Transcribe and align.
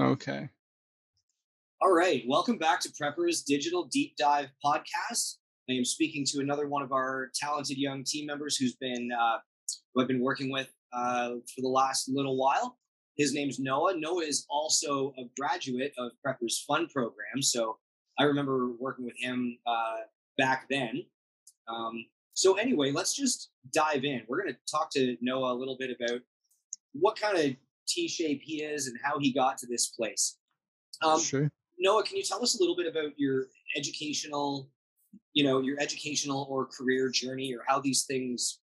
Okay. 0.00 0.48
All 1.82 1.92
right. 1.92 2.24
Welcome 2.26 2.56
back 2.56 2.80
to 2.80 2.92
Prepper's 2.98 3.42
Digital 3.42 3.84
Deep 3.84 4.16
Dive 4.16 4.48
podcast. 4.64 5.36
I 5.68 5.74
am 5.74 5.84
speaking 5.84 6.24
to 6.28 6.40
another 6.40 6.68
one 6.68 6.82
of 6.82 6.90
our 6.90 7.30
talented 7.34 7.76
young 7.76 8.02
team 8.04 8.24
members 8.24 8.56
who's 8.56 8.76
been 8.76 9.10
uh, 9.12 9.36
who 9.92 10.00
I've 10.00 10.08
been 10.08 10.22
working 10.22 10.50
with 10.50 10.68
uh, 10.94 11.32
for 11.54 11.60
the 11.60 11.68
last 11.68 12.08
little 12.08 12.38
while. 12.38 12.78
His 13.18 13.34
name's 13.34 13.58
Noah. 13.58 13.94
Noah 13.94 14.22
is 14.22 14.46
also 14.48 15.12
a 15.18 15.24
graduate 15.38 15.92
of 15.98 16.12
Prepper's 16.24 16.64
Fun 16.66 16.88
program. 16.88 17.42
So 17.42 17.76
I 18.18 18.22
remember 18.24 18.70
working 18.80 19.04
with 19.04 19.18
him 19.18 19.58
uh, 19.66 19.96
back 20.38 20.64
then. 20.70 21.04
Um, 21.68 22.06
so 22.32 22.54
anyway, 22.54 22.90
let's 22.90 23.14
just 23.14 23.50
dive 23.74 24.04
in. 24.04 24.22
We're 24.28 24.40
going 24.40 24.54
to 24.54 24.58
talk 24.70 24.90
to 24.92 25.18
Noah 25.20 25.52
a 25.52 25.58
little 25.58 25.76
bit 25.78 25.94
about 25.94 26.20
what 26.94 27.20
kind 27.20 27.36
of 27.36 27.54
T 27.90 28.08
shape 28.08 28.40
he 28.44 28.62
is 28.62 28.86
and 28.86 28.96
how 29.02 29.18
he 29.18 29.32
got 29.32 29.58
to 29.58 29.66
this 29.66 29.88
place. 29.88 30.38
Um, 31.02 31.20
sure. 31.20 31.50
Noah, 31.78 32.02
can 32.04 32.16
you 32.16 32.22
tell 32.22 32.42
us 32.42 32.58
a 32.58 32.62
little 32.62 32.76
bit 32.76 32.86
about 32.86 33.12
your 33.16 33.46
educational, 33.76 34.70
you 35.32 35.44
know, 35.44 35.60
your 35.60 35.80
educational 35.80 36.46
or 36.50 36.66
career 36.66 37.10
journey, 37.10 37.54
or 37.54 37.62
how 37.66 37.80
these 37.80 38.04
things 38.04 38.60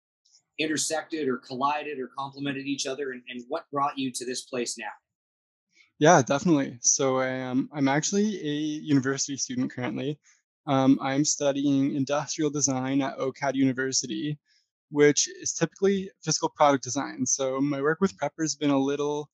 intersected 0.59 1.29
or 1.29 1.39
collided 1.39 1.99
or 1.99 2.11
complemented 2.19 2.66
each 2.66 2.87
other, 2.87 3.13
and, 3.13 3.23
and 3.29 3.43
what 3.49 3.65
brought 3.71 3.99
you 3.99 4.11
to 4.13 4.25
this 4.25 4.43
place 4.43 4.79
now? 4.79 4.93
Yeah, 5.99 6.23
definitely. 6.23 6.79
So 6.80 7.21
um, 7.21 7.69
I'm 7.73 7.89
actually 7.89 8.41
a 8.41 8.52
university 8.83 9.37
student 9.37 9.71
currently. 9.71 10.19
Um, 10.66 10.99
I'm 11.02 11.25
studying 11.25 11.95
industrial 11.95 12.51
design 12.51 13.02
at 13.02 13.19
OCAD 13.19 13.55
University, 13.55 14.39
which 14.92 15.28
is 15.41 15.52
typically 15.55 16.10
physical 16.23 16.51
product 16.51 16.84
design. 16.84 17.27
So 17.27 17.60
my 17.60 17.80
work 17.80 18.01
with 18.01 18.16
Prepper 18.16 18.42
has 18.42 18.55
been 18.55 18.70
a 18.70 18.78
little, 18.78 19.28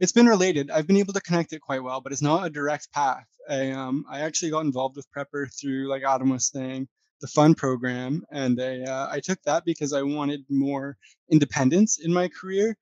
it's 0.00 0.12
been 0.12 0.26
related. 0.26 0.70
I've 0.70 0.86
been 0.86 0.96
able 0.96 1.12
to 1.12 1.20
connect 1.20 1.52
it 1.52 1.60
quite 1.60 1.82
well, 1.82 2.00
but 2.00 2.12
it's 2.12 2.22
not 2.22 2.46
a 2.46 2.50
direct 2.50 2.90
path. 2.92 3.26
I, 3.48 3.70
um, 3.70 4.04
I 4.10 4.20
actually 4.20 4.50
got 4.50 4.64
involved 4.64 4.96
with 4.96 5.06
Prepper 5.16 5.46
through, 5.60 5.88
like 5.88 6.02
Adam 6.02 6.30
was 6.30 6.48
saying, 6.48 6.88
the 7.20 7.28
fun 7.28 7.54
program, 7.54 8.22
and 8.30 8.60
I, 8.60 8.80
uh, 8.80 9.08
I 9.10 9.20
took 9.20 9.40
that 9.44 9.64
because 9.64 9.92
I 9.92 10.02
wanted 10.02 10.44
more 10.50 10.96
independence 11.30 11.98
in 11.98 12.12
my 12.12 12.28
career. 12.28 12.76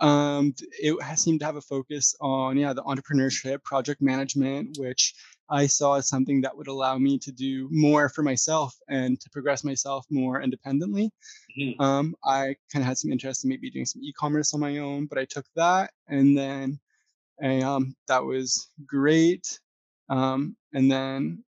Um, 0.00 0.54
it 0.58 1.18
seemed 1.18 1.40
to 1.40 1.46
have 1.46 1.56
a 1.56 1.60
focus 1.60 2.14
on 2.20 2.56
yeah 2.56 2.72
the 2.72 2.82
entrepreneurship, 2.82 3.62
project 3.62 4.02
management, 4.02 4.76
which 4.78 5.14
I 5.50 5.66
saw 5.66 5.94
as 5.94 6.08
something 6.08 6.40
that 6.40 6.56
would 6.56 6.68
allow 6.68 6.96
me 6.98 7.18
to 7.18 7.32
do 7.32 7.68
more 7.70 8.08
for 8.08 8.22
myself 8.22 8.74
and 8.88 9.20
to 9.20 9.30
progress 9.30 9.64
myself 9.64 10.06
more 10.10 10.40
independently. 10.40 11.10
Mm-hmm. 11.58 11.80
Um, 11.80 12.14
I 12.24 12.56
kind 12.72 12.82
of 12.82 12.84
had 12.84 12.98
some 12.98 13.12
interest 13.12 13.44
in 13.44 13.50
maybe 13.50 13.70
doing 13.70 13.86
some 13.86 14.02
e-commerce 14.02 14.54
on 14.54 14.60
my 14.60 14.78
own, 14.78 15.06
but 15.06 15.18
I 15.18 15.26
took 15.26 15.44
that 15.56 15.90
and 16.08 16.36
then 16.36 16.78
I, 17.42 17.60
um, 17.60 17.94
that 18.08 18.24
was 18.24 18.68
great. 18.86 19.58
Um, 20.08 20.56
and 20.72 20.90
then 20.90 21.44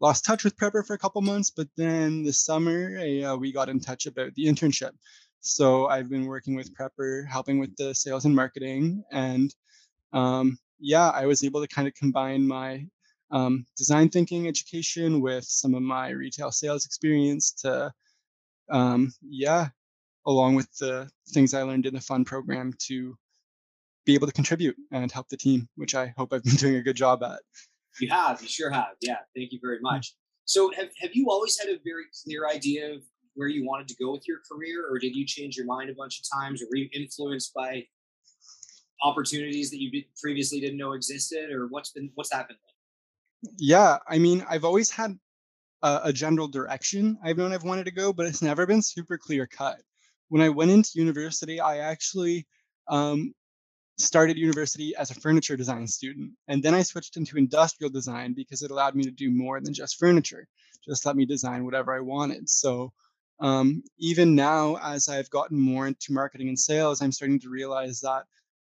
lost 0.00 0.24
touch 0.24 0.44
with 0.44 0.56
Prepper 0.56 0.84
for 0.86 0.94
a 0.94 0.98
couple 0.98 1.20
months, 1.22 1.50
but 1.50 1.68
then 1.76 2.22
this 2.22 2.44
summer 2.44 2.98
I, 2.98 3.22
uh, 3.22 3.36
we 3.36 3.52
got 3.52 3.68
in 3.68 3.80
touch 3.80 4.06
about 4.06 4.34
the 4.34 4.46
internship. 4.46 4.92
So 5.40 5.86
I've 5.86 6.08
been 6.10 6.26
working 6.26 6.54
with 6.54 6.74
Prepper, 6.74 7.26
helping 7.26 7.58
with 7.58 7.74
the 7.76 7.94
sales 7.94 8.24
and 8.24 8.34
marketing, 8.34 9.02
and 9.10 9.54
um, 10.12 10.58
yeah, 10.78 11.10
I 11.10 11.26
was 11.26 11.44
able 11.44 11.60
to 11.60 11.68
kind 11.68 11.88
of 11.88 11.94
combine 11.94 12.46
my 12.46 12.86
um, 13.30 13.66
design 13.76 14.08
thinking 14.08 14.48
education 14.48 15.20
with 15.20 15.44
some 15.44 15.74
of 15.74 15.82
my 15.82 16.10
retail 16.10 16.50
sales 16.50 16.84
experience 16.84 17.52
to, 17.52 17.92
um, 18.70 19.12
yeah, 19.22 19.68
along 20.26 20.54
with 20.54 20.72
the 20.78 21.08
things 21.28 21.54
I 21.54 21.62
learned 21.62 21.86
in 21.86 21.94
the 21.94 22.00
fun 22.00 22.24
program 22.24 22.72
to 22.86 23.16
be 24.04 24.14
able 24.14 24.26
to 24.26 24.32
contribute 24.32 24.76
and 24.92 25.10
help 25.12 25.28
the 25.28 25.36
team, 25.36 25.68
which 25.76 25.94
I 25.94 26.12
hope 26.16 26.32
I've 26.32 26.42
been 26.42 26.54
doing 26.56 26.76
a 26.76 26.82
good 26.82 26.96
job 26.96 27.22
at. 27.22 27.40
You 28.00 28.08
have, 28.10 28.40
you 28.40 28.48
sure 28.48 28.70
have. 28.70 28.94
Yeah, 29.00 29.18
thank 29.36 29.52
you 29.52 29.58
very 29.62 29.78
much. 29.80 30.14
So, 30.44 30.72
have, 30.72 30.88
have 31.00 31.10
you 31.14 31.26
always 31.28 31.58
had 31.58 31.68
a 31.68 31.78
very 31.84 32.04
clear 32.24 32.48
idea 32.48 32.92
of 32.92 33.02
where 33.34 33.48
you 33.48 33.64
wanted 33.64 33.88
to 33.88 33.94
go 34.02 34.12
with 34.12 34.26
your 34.26 34.38
career, 34.50 34.86
or 34.90 34.98
did 34.98 35.14
you 35.14 35.24
change 35.24 35.56
your 35.56 35.66
mind 35.66 35.90
a 35.90 35.94
bunch 35.94 36.20
of 36.20 36.40
times, 36.40 36.62
or 36.62 36.66
were 36.70 36.76
you 36.76 36.88
influenced 36.92 37.54
by 37.54 37.84
opportunities 39.02 39.70
that 39.70 39.80
you 39.80 40.02
previously 40.20 40.60
didn't 40.60 40.78
know 40.78 40.92
existed, 40.92 41.52
or 41.52 41.66
what's 41.68 41.90
been 41.90 42.10
what's 42.14 42.32
happened? 42.32 42.58
Yeah, 43.58 43.98
I 44.08 44.18
mean, 44.18 44.44
I've 44.48 44.64
always 44.64 44.90
had 44.90 45.18
a, 45.82 46.00
a 46.04 46.12
general 46.12 46.48
direction 46.48 47.18
I've 47.24 47.38
known 47.38 47.52
I've 47.52 47.64
wanted 47.64 47.84
to 47.86 47.90
go, 47.90 48.12
but 48.12 48.26
it's 48.26 48.42
never 48.42 48.66
been 48.66 48.82
super 48.82 49.18
clear 49.18 49.46
cut. 49.46 49.80
When 50.28 50.42
I 50.42 50.48
went 50.48 50.70
into 50.70 50.90
university, 50.94 51.60
I 51.60 51.78
actually 51.78 52.46
um, 52.88 53.32
started 53.98 54.36
university 54.36 54.94
as 54.96 55.10
a 55.10 55.14
furniture 55.14 55.56
design 55.56 55.86
student. 55.86 56.32
And 56.48 56.62
then 56.62 56.74
I 56.74 56.82
switched 56.82 57.16
into 57.16 57.38
industrial 57.38 57.90
design 57.90 58.34
because 58.34 58.62
it 58.62 58.70
allowed 58.70 58.94
me 58.94 59.04
to 59.04 59.10
do 59.10 59.30
more 59.30 59.60
than 59.60 59.74
just 59.74 59.98
furniture, 59.98 60.46
just 60.86 61.06
let 61.06 61.16
me 61.16 61.24
design 61.24 61.64
whatever 61.64 61.94
I 61.94 62.00
wanted. 62.00 62.48
So 62.48 62.92
um, 63.40 63.82
even 63.98 64.34
now, 64.34 64.76
as 64.82 65.08
I've 65.08 65.30
gotten 65.30 65.58
more 65.58 65.86
into 65.86 66.12
marketing 66.12 66.48
and 66.48 66.58
sales, 66.58 67.00
I'm 67.00 67.12
starting 67.12 67.40
to 67.40 67.48
realize 67.48 68.00
that 68.00 68.24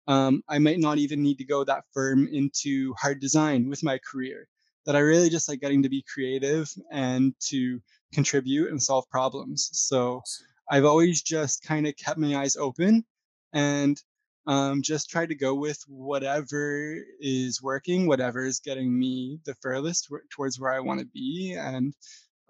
um, 0.06 0.42
I 0.48 0.58
might 0.58 0.80
not 0.80 0.98
even 0.98 1.22
need 1.22 1.38
to 1.38 1.44
go 1.44 1.64
that 1.64 1.84
firm 1.92 2.28
into 2.32 2.94
hard 2.94 3.20
design 3.20 3.69
with 3.69 3.82
my 3.82 3.98
career 3.98 4.48
that 4.87 4.97
I 4.97 5.00
really 5.00 5.31
just 5.31 5.49
like 5.49 5.61
getting 5.61 5.83
to 5.83 5.89
be 5.89 6.05
creative 6.12 6.71
and 6.91 7.34
to 7.49 7.81
contribute 8.12 8.71
and 8.71 8.83
solve 8.83 9.09
problems. 9.11 9.71
So 9.72 10.22
I've 10.71 10.84
always 10.84 11.22
just 11.22 11.62
kind 11.62 11.87
of 11.87 11.97
kept 11.97 12.19
my 12.19 12.37
eyes 12.37 12.56
open 12.56 13.05
and 13.53 14.00
um, 14.47 14.83
just 14.83 15.09
try 15.09 15.27
to 15.27 15.34
go 15.34 15.55
with 15.55 15.83
whatever 15.89 16.97
is 17.21 17.62
working, 17.62 18.06
whatever 18.06 18.45
is 18.45 18.61
getting 18.61 18.99
me 18.99 19.41
the 19.45 19.55
furthest 19.62 20.09
towards 20.31 20.61
where 20.61 20.72
I 20.72 20.81
want 20.81 21.01
to 21.01 21.06
be. 21.06 21.56
And 21.59 21.95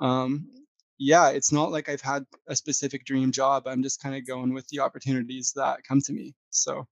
um, 0.00 0.46
yeah, 0.98 1.30
it's 1.30 1.52
not 1.52 1.70
like 1.70 1.88
I've 1.88 2.00
had 2.00 2.24
a 2.48 2.56
specific 2.56 3.04
dream 3.04 3.30
job. 3.30 3.64
I'm 3.66 3.82
just 3.82 4.02
kind 4.02 4.16
of 4.16 4.26
going 4.26 4.52
with 4.54 4.66
the 4.68 4.80
opportunities 4.80 5.52
that 5.56 5.84
come 5.86 6.00
to 6.02 6.12
me. 6.12 6.34
So 6.50 6.86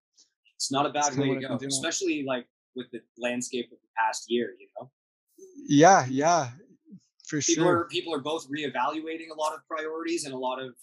it's 0.55 0.71
not 0.71 0.85
a 0.85 0.89
bad 0.89 1.17
way 1.17 1.35
to 1.35 1.41
go, 1.41 1.59
especially 1.67 2.23
like 2.25 2.47
with 2.75 2.87
the 2.91 3.01
landscape 3.17 3.65
of 3.65 3.77
the 3.81 3.89
past 3.97 4.25
year, 4.29 4.53
you 4.59 4.67
know? 4.79 4.89
Yeah, 5.55 6.05
yeah, 6.09 6.49
for 7.25 7.39
people 7.41 7.63
sure. 7.63 7.77
Are, 7.79 7.87
people 7.87 8.13
are 8.13 8.21
both 8.21 8.47
reevaluating 8.49 9.29
a 9.31 9.37
lot 9.37 9.53
of 9.53 9.65
priorities 9.67 10.25
and 10.25 10.33
a 10.33 10.37
lot 10.37 10.61
of 10.61 10.75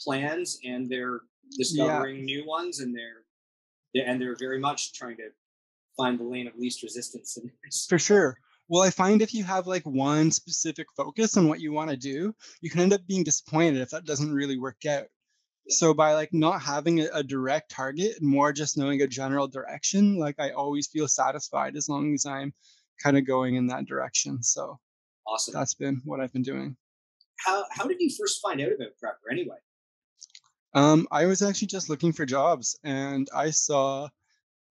plans, 0.00 0.58
and 0.64 0.88
they're 0.88 1.20
discovering 1.56 2.18
yeah. 2.18 2.24
new 2.24 2.46
ones, 2.46 2.80
and 2.80 2.94
they're 2.94 4.04
and 4.06 4.20
they're 4.20 4.36
very 4.38 4.58
much 4.58 4.92
trying 4.92 5.16
to 5.16 5.28
find 5.96 6.18
the 6.18 6.24
lane 6.24 6.46
of 6.46 6.54
least 6.56 6.82
resistance. 6.82 7.38
For 7.88 7.98
sure. 7.98 8.38
Well, 8.68 8.82
I 8.82 8.90
find 8.90 9.22
if 9.22 9.32
you 9.32 9.44
have 9.44 9.66
like 9.66 9.84
one 9.84 10.30
specific 10.32 10.88
focus 10.96 11.36
on 11.36 11.48
what 11.48 11.60
you 11.60 11.72
want 11.72 11.90
to 11.90 11.96
do, 11.96 12.34
you 12.60 12.68
can 12.68 12.80
end 12.80 12.92
up 12.92 13.06
being 13.06 13.24
disappointed 13.24 13.80
if 13.80 13.90
that 13.90 14.04
doesn't 14.04 14.34
really 14.34 14.58
work 14.58 14.84
out. 14.86 15.06
So 15.68 15.94
by 15.94 16.14
like 16.14 16.32
not 16.32 16.62
having 16.62 17.00
a, 17.00 17.08
a 17.12 17.22
direct 17.22 17.70
target, 17.70 18.20
more 18.20 18.52
just 18.52 18.76
knowing 18.76 19.02
a 19.02 19.06
general 19.06 19.48
direction, 19.48 20.16
like 20.18 20.36
I 20.38 20.50
always 20.50 20.88
feel 20.88 21.08
satisfied 21.08 21.76
as 21.76 21.88
long 21.88 22.14
as 22.14 22.26
I'm 22.26 22.52
kind 23.02 23.16
of 23.16 23.26
going 23.26 23.56
in 23.56 23.66
that 23.68 23.86
direction. 23.86 24.42
So 24.42 24.78
awesome. 25.26 25.54
That's 25.54 25.74
been 25.74 26.00
what 26.04 26.20
I've 26.20 26.32
been 26.32 26.42
doing. 26.42 26.76
How 27.38 27.64
how 27.70 27.86
did 27.86 28.00
you 28.00 28.10
first 28.10 28.40
find 28.40 28.60
out 28.60 28.72
about 28.72 28.88
Prepper 29.02 29.30
anyway? 29.30 29.56
Um, 30.74 31.08
I 31.10 31.26
was 31.26 31.42
actually 31.42 31.68
just 31.68 31.88
looking 31.88 32.12
for 32.12 32.26
jobs 32.26 32.78
and 32.84 33.28
I 33.34 33.50
saw 33.50 34.08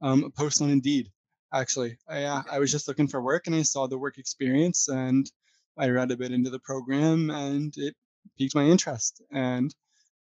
um, 0.01 0.23
a 0.23 0.29
post 0.29 0.61
on 0.61 0.69
Indeed. 0.69 1.11
Actually, 1.53 1.97
I, 2.07 2.23
uh, 2.23 2.43
I 2.51 2.59
was 2.59 2.71
just 2.71 2.87
looking 2.87 3.07
for 3.07 3.21
work 3.21 3.47
and 3.47 3.55
I 3.55 3.63
saw 3.63 3.87
the 3.87 3.97
work 3.97 4.17
experience 4.17 4.87
and 4.87 5.29
I 5.77 5.89
read 5.89 6.11
a 6.11 6.17
bit 6.17 6.31
into 6.31 6.49
the 6.49 6.59
program 6.59 7.29
and 7.31 7.73
it 7.77 7.95
piqued 8.37 8.55
my 8.55 8.65
interest. 8.65 9.23
And 9.31 9.73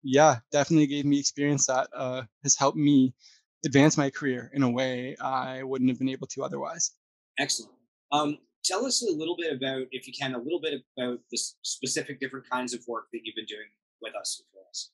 yeah, 0.03 0.37
definitely 0.51 0.87
gave 0.87 1.05
me 1.05 1.19
experience 1.19 1.67
that 1.67 1.87
uh, 1.95 2.23
has 2.43 2.55
helped 2.55 2.77
me 2.77 3.13
advance 3.65 3.97
my 3.97 4.09
career 4.09 4.51
in 4.53 4.63
a 4.63 4.69
way 4.69 5.15
I 5.19 5.63
wouldn't 5.63 5.89
have 5.89 5.99
been 5.99 6.09
able 6.09 6.27
to 6.27 6.43
otherwise. 6.43 6.91
Excellent. 7.39 7.71
Um, 8.13 8.37
tell 8.63 8.85
us 8.85 9.01
a 9.01 9.11
little 9.11 9.35
bit 9.35 9.51
about, 9.51 9.87
if 9.91 10.07
you 10.07 10.13
can, 10.13 10.35
a 10.35 10.37
little 10.37 10.61
bit 10.61 10.81
about 10.97 11.19
the 11.31 11.37
specific 11.63 12.19
different 12.19 12.49
kinds 12.49 12.73
of 12.73 12.81
work 12.87 13.05
that 13.11 13.21
you've 13.23 13.35
been 13.35 13.45
doing 13.45 13.67
with 14.01 14.15
us 14.15 14.41
for 14.53 14.59
us. 14.69 14.91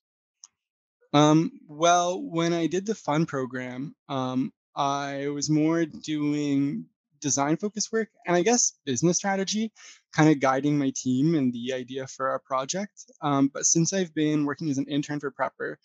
Um, 1.11 1.59
well, 1.67 2.21
when 2.21 2.53
I 2.53 2.67
did 2.67 2.85
the 2.85 2.95
fun 2.95 3.25
program, 3.25 3.95
um, 4.07 4.53
I 4.75 5.27
was 5.27 5.49
more 5.49 5.85
doing 5.85 6.85
design 7.19 7.57
focused 7.57 7.91
work 7.91 8.07
and 8.25 8.37
I 8.37 8.41
guess 8.41 8.73
business 8.85 9.17
strategy, 9.17 9.73
kind 10.13 10.29
of 10.29 10.39
guiding 10.39 10.77
my 10.77 10.93
team 10.95 11.35
and 11.35 11.51
the 11.51 11.73
idea 11.73 12.07
for 12.07 12.29
our 12.29 12.39
project. 12.39 13.11
Um, 13.21 13.49
but 13.53 13.65
since 13.65 13.91
I've 13.91 14.13
been 14.13 14.45
working 14.45 14.69
as 14.69 14.77
an 14.77 14.85
intern 14.85 15.19
for 15.19 15.31
Prepper, 15.31 15.75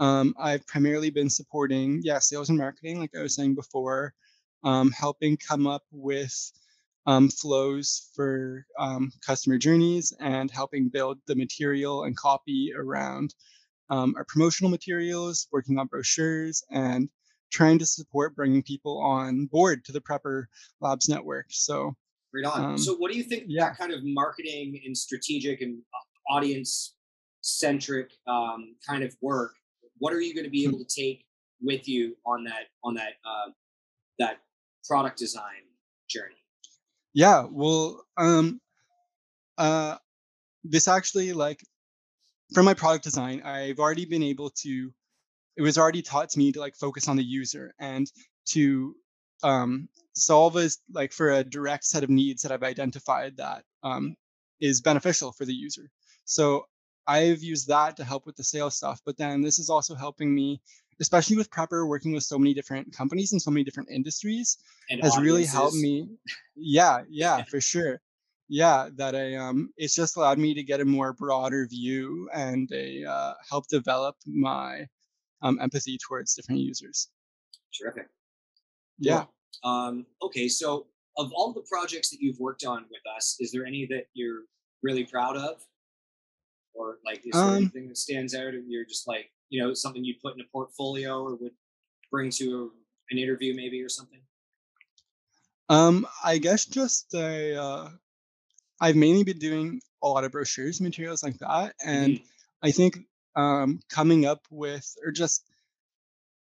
um, 0.00 0.34
I've 0.36 0.66
primarily 0.66 1.10
been 1.10 1.30
supporting, 1.30 2.00
yeah, 2.02 2.18
sales 2.18 2.48
and 2.48 2.58
marketing, 2.58 2.98
like 2.98 3.14
I 3.16 3.22
was 3.22 3.36
saying 3.36 3.54
before, 3.54 4.14
um, 4.64 4.90
helping 4.90 5.36
come 5.36 5.68
up 5.68 5.84
with 5.92 6.50
um, 7.06 7.28
flows 7.28 8.10
for 8.14 8.64
um, 8.78 9.10
customer 9.26 9.58
journeys 9.58 10.12
and 10.20 10.50
helping 10.50 10.88
build 10.88 11.18
the 11.26 11.34
material 11.34 12.04
and 12.04 12.16
copy 12.16 12.72
around 12.76 13.34
um, 13.90 14.14
our 14.16 14.24
promotional 14.24 14.70
materials, 14.70 15.48
working 15.52 15.78
on 15.78 15.86
brochures, 15.86 16.62
and 16.70 17.08
trying 17.50 17.78
to 17.78 17.86
support 17.86 18.34
bringing 18.34 18.62
people 18.62 18.98
on 18.98 19.46
board 19.46 19.84
to 19.84 19.92
the 19.92 20.00
Prepper 20.00 20.44
Labs 20.80 21.08
network. 21.08 21.46
So, 21.50 21.94
right 22.32 22.44
on. 22.44 22.64
Um, 22.64 22.78
so, 22.78 22.94
what 22.94 23.12
do 23.12 23.18
you 23.18 23.24
think 23.24 23.44
yeah. 23.48 23.66
that 23.66 23.76
kind 23.76 23.92
of 23.92 24.00
marketing 24.02 24.80
and 24.86 24.96
strategic 24.96 25.60
and 25.60 25.78
uh, 25.92 26.34
audience 26.34 26.94
centric 27.42 28.10
um, 28.26 28.74
kind 28.88 29.02
of 29.02 29.14
work? 29.20 29.52
What 29.98 30.12
are 30.12 30.20
you 30.20 30.34
going 30.34 30.44
to 30.44 30.50
be 30.50 30.64
able 30.64 30.78
to 30.78 30.86
take 30.86 31.26
with 31.60 31.86
you 31.86 32.16
on 32.24 32.44
that 32.44 32.68
on 32.82 32.94
that 32.94 33.14
uh, 33.26 33.50
that 34.18 34.38
product 34.84 35.18
design 35.18 35.68
journey? 36.08 36.41
Yeah, 37.14 37.46
well, 37.50 38.04
um, 38.16 38.60
uh, 39.58 39.96
this 40.64 40.88
actually 40.88 41.32
like 41.32 41.60
from 42.54 42.66
my 42.66 42.74
product 42.74 43.04
design, 43.04 43.42
I've 43.42 43.78
already 43.78 44.06
been 44.06 44.22
able 44.22 44.50
to. 44.62 44.92
It 45.56 45.62
was 45.62 45.78
already 45.78 46.02
taught 46.02 46.30
to 46.30 46.38
me 46.38 46.52
to 46.52 46.60
like 46.60 46.76
focus 46.76 47.08
on 47.08 47.16
the 47.16 47.24
user 47.24 47.74
and 47.80 48.10
to 48.50 48.94
um, 49.42 49.88
solve 50.14 50.56
as 50.56 50.78
like 50.92 51.12
for 51.12 51.30
a 51.32 51.44
direct 51.44 51.84
set 51.84 52.04
of 52.04 52.10
needs 52.10 52.42
that 52.42 52.52
I've 52.52 52.62
identified 52.62 53.36
that 53.38 53.64
um, 53.82 54.16
is 54.60 54.80
beneficial 54.80 55.32
for 55.32 55.44
the 55.44 55.54
user. 55.54 55.90
So 56.24 56.66
I've 57.06 57.42
used 57.42 57.68
that 57.68 57.96
to 57.98 58.04
help 58.04 58.26
with 58.26 58.36
the 58.36 58.44
sales 58.44 58.76
stuff. 58.76 59.00
But 59.04 59.18
then 59.18 59.42
this 59.42 59.58
is 59.58 59.70
also 59.70 59.94
helping 59.94 60.34
me 60.34 60.62
especially 61.00 61.36
with 61.36 61.50
prepper 61.50 61.86
working 61.86 62.12
with 62.12 62.22
so 62.22 62.38
many 62.38 62.54
different 62.54 62.94
companies 62.96 63.32
and 63.32 63.40
so 63.40 63.50
many 63.50 63.64
different 63.64 63.90
industries 63.90 64.58
and 64.90 65.00
has 65.02 65.12
audiences. 65.12 65.24
really 65.24 65.44
helped 65.44 65.76
me 65.76 66.08
yeah 66.56 67.02
yeah 67.08 67.42
for 67.44 67.60
sure. 67.60 68.00
Yeah 68.48 68.88
that 68.96 69.14
i 69.14 69.34
um 69.36 69.70
it's 69.76 69.94
just 69.94 70.16
allowed 70.16 70.38
me 70.38 70.54
to 70.54 70.62
get 70.62 70.80
a 70.80 70.84
more 70.84 71.12
broader 71.12 71.66
view 71.66 72.28
and 72.34 72.70
a 72.72 73.04
uh, 73.04 73.34
help 73.48 73.66
develop 73.68 74.16
my 74.26 74.86
um, 75.42 75.58
empathy 75.60 75.98
towards 75.98 76.34
different 76.34 76.60
users. 76.60 77.08
Terrific. 77.76 78.08
Yeah. 78.98 79.24
Cool. 79.64 79.70
um 79.70 80.06
okay 80.20 80.48
so 80.48 80.86
of 81.16 81.30
all 81.34 81.52
the 81.52 81.64
projects 81.70 82.10
that 82.10 82.18
you've 82.20 82.38
worked 82.38 82.64
on 82.64 82.84
with 82.90 83.02
us 83.16 83.36
is 83.40 83.52
there 83.52 83.66
any 83.66 83.86
that 83.86 84.06
you're 84.14 84.42
really 84.82 85.04
proud 85.04 85.36
of? 85.36 85.62
Or 86.74 86.98
like 87.04 87.22
is 87.24 87.32
there 87.32 87.42
um, 87.42 87.56
anything 87.56 87.88
that 87.88 87.98
stands 87.98 88.34
out 88.34 88.54
and 88.54 88.70
you're 88.70 88.84
just 88.84 89.06
like 89.06 89.30
you 89.52 89.62
know 89.62 89.74
something 89.74 90.04
you'd 90.04 90.20
put 90.20 90.34
in 90.34 90.40
a 90.40 90.44
portfolio 90.50 91.22
or 91.22 91.36
would 91.36 91.52
bring 92.10 92.30
to 92.30 92.44
a, 93.10 93.14
an 93.14 93.18
interview 93.18 93.54
maybe 93.54 93.80
or 93.82 93.88
something 93.88 94.20
um 95.68 96.06
i 96.24 96.38
guess 96.38 96.64
just 96.64 97.12
a 97.14 97.54
uh, 97.54 97.88
i've 98.80 98.96
mainly 98.96 99.22
been 99.22 99.38
doing 99.38 99.80
a 100.02 100.08
lot 100.08 100.24
of 100.24 100.32
brochures 100.32 100.80
materials 100.80 101.22
like 101.22 101.38
that 101.38 101.74
and 101.84 102.14
mm-hmm. 102.14 102.24
i 102.66 102.70
think 102.70 102.98
um 103.36 103.78
coming 103.88 104.24
up 104.24 104.40
with 104.50 104.96
or 105.04 105.12
just 105.12 105.44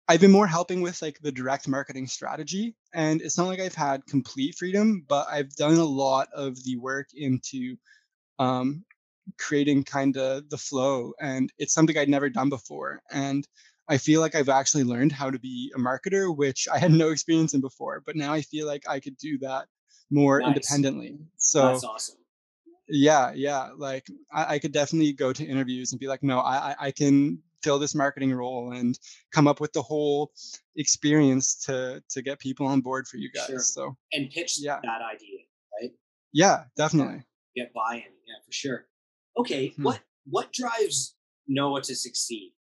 I've 0.09 0.21
been 0.21 0.33
more 0.33 0.49
helping 0.49 0.81
with 0.81 1.01
like 1.03 1.21
the 1.21 1.31
direct 1.31 1.69
marketing 1.69 2.09
strategy. 2.09 2.75
And 2.93 3.23
it's 3.23 3.39
not 3.39 3.47
like 3.47 3.61
I've 3.61 3.77
had 3.77 4.05
complete 4.07 4.57
freedom, 4.57 5.05
but 5.07 5.29
I've 5.31 5.55
done 5.55 5.77
a 5.77 5.85
lot 5.85 6.27
of 6.35 6.61
the 6.65 6.77
work 6.79 7.11
into 7.15 7.77
um, 8.41 8.85
creating 9.39 9.85
kind 9.85 10.17
of 10.17 10.49
the 10.51 10.59
flow 10.59 11.13
and 11.21 11.53
it's 11.59 11.75
something 11.75 11.97
i'd 11.99 12.09
never 12.09 12.29
done 12.29 12.49
before 12.49 13.01
and 13.11 13.47
i 13.89 13.97
feel 13.97 14.21
like 14.21 14.35
i've 14.35 14.49
actually 14.49 14.85
learned 14.85 15.13
how 15.13 15.31
to 15.31 15.39
be 15.39 15.73
a 15.75 15.79
marketer 15.79 16.35
which 16.35 16.69
i 16.73 16.79
had 16.79 16.93
no 16.93 17.11
experience 17.11 17.55
in 17.55 17.61
before 17.61 18.03
but 18.05 18.17
now 18.17 18.33
i 18.33 18.41
feel 18.41 18.67
like 18.67 18.83
i 18.89 19.01
could 19.01 19.17
do 19.17 19.39
that 19.39 19.67
more 20.11 20.41
nice. 20.41 20.49
independently 20.49 21.19
so 21.37 21.69
that's 21.69 21.85
awesome 21.85 22.17
yeah 22.91 23.33
yeah 23.35 23.69
like 23.77 24.07
I, 24.33 24.55
I, 24.55 24.59
could 24.59 24.73
definitely 24.73 25.13
go 25.13 25.33
to 25.33 25.45
interviews 25.45 25.93
and 25.93 26.01
be 26.01 26.09
like 26.09 26.25
no 26.25 26.41
I, 26.41 26.75
I 26.79 26.91
can 26.91 27.39
fill 27.63 27.79
this 27.79 27.95
marketing 27.95 28.33
role 28.35 28.73
and 28.73 28.99
come 29.33 29.47
up 29.47 29.61
with 29.61 29.73
the 29.73 29.83
whole 29.83 30.33
experience 30.77 31.55
to 31.67 32.03
to 32.11 32.23
get 32.23 32.39
people 32.39 32.67
on 32.67 32.81
board 32.81 33.07
for 33.07 33.17
you 33.17 33.31
guys 33.31 33.47
sure. 33.47 33.59
so 33.61 33.97
and 34.13 34.31
pitch 34.31 34.57
yeah. 34.59 34.81
that 34.83 35.01
idea 35.03 35.39
right 35.81 35.93
yeah 36.33 36.65
definitely 36.77 37.23
get 37.57 37.73
buy-in 37.73 38.03
yeah 38.03 38.35
for 38.45 38.53
sure 38.53 38.87
okay, 39.37 39.69
hmm. 39.69 39.83
what 39.83 40.01
what 40.27 40.53
drives 40.53 41.17
Noah 41.49 41.83
to 41.83 41.95
succeed? 41.95 42.53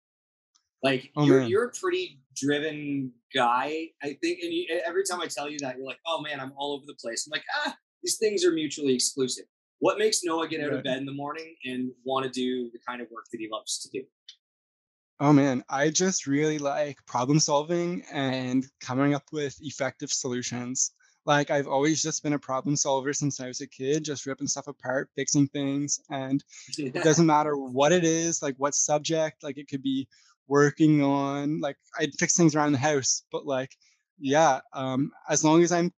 Like 0.82 1.10
oh, 1.16 1.24
you're 1.24 1.40
man. 1.40 1.48
you're 1.48 1.64
a 1.66 1.72
pretty 1.72 2.20
driven 2.36 3.12
guy, 3.34 3.88
I 4.02 4.16
think, 4.22 4.40
and 4.42 4.52
you, 4.52 4.80
every 4.86 5.04
time 5.04 5.20
I 5.20 5.26
tell 5.26 5.48
you 5.48 5.58
that, 5.60 5.76
you're 5.76 5.86
like, 5.86 6.00
oh 6.06 6.22
man, 6.22 6.40
I'm 6.40 6.52
all 6.56 6.72
over 6.74 6.84
the 6.86 6.94
place. 6.94 7.26
I'm 7.26 7.30
like, 7.30 7.44
ah, 7.64 7.76
these 8.02 8.16
things 8.16 8.44
are 8.44 8.52
mutually 8.52 8.94
exclusive. 8.94 9.44
What 9.78 9.98
makes 9.98 10.22
Noah 10.24 10.48
get 10.48 10.60
out 10.60 10.70
right. 10.70 10.78
of 10.78 10.84
bed 10.84 10.98
in 10.98 11.06
the 11.06 11.12
morning 11.12 11.54
and 11.64 11.90
want 12.04 12.24
to 12.24 12.30
do 12.30 12.70
the 12.70 12.78
kind 12.86 13.00
of 13.00 13.08
work 13.10 13.24
that 13.32 13.38
he 13.38 13.48
loves 13.50 13.78
to 13.80 13.88
do? 13.90 14.04
Oh 15.20 15.32
man, 15.32 15.62
I 15.68 15.90
just 15.90 16.26
really 16.26 16.58
like 16.58 17.04
problem 17.06 17.40
solving 17.40 18.02
and 18.10 18.66
coming 18.80 19.14
up 19.14 19.24
with 19.32 19.56
effective 19.60 20.10
solutions. 20.10 20.92
Like 21.26 21.50
I've 21.50 21.68
always 21.68 22.02
just 22.02 22.22
been 22.22 22.32
a 22.32 22.38
problem 22.38 22.76
solver 22.76 23.12
since 23.12 23.40
I 23.40 23.46
was 23.46 23.60
a 23.60 23.66
kid, 23.66 24.04
just 24.04 24.26
ripping 24.26 24.46
stuff 24.46 24.66
apart, 24.66 25.10
fixing 25.14 25.48
things. 25.48 26.00
And 26.10 26.42
it 26.78 27.04
doesn't 27.04 27.26
matter 27.26 27.56
what 27.56 27.92
it 27.92 28.04
is, 28.04 28.42
like 28.42 28.54
what 28.56 28.74
subject, 28.74 29.42
like 29.42 29.58
it 29.58 29.68
could 29.68 29.82
be 29.82 30.08
working 30.48 31.02
on, 31.02 31.60
like 31.60 31.76
I'd 31.98 32.14
fix 32.18 32.36
things 32.36 32.56
around 32.56 32.72
the 32.72 32.78
house. 32.78 33.22
But 33.30 33.46
like, 33.46 33.76
yeah, 34.18 34.60
um, 34.72 35.12
as 35.28 35.44
long 35.44 35.62
as 35.62 35.72
I'm 35.72 35.92